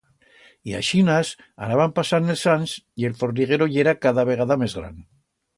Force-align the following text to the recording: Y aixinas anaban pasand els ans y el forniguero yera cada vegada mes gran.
Y 0.69 0.71
aixinas 0.77 1.33
anaban 1.67 1.93
pasand 2.01 2.35
els 2.35 2.47
ans 2.55 2.75
y 3.03 3.09
el 3.11 3.15
forniguero 3.23 3.71
yera 3.77 3.97
cada 4.07 4.29
vegada 4.31 4.63
mes 4.65 4.81
gran. 4.83 4.99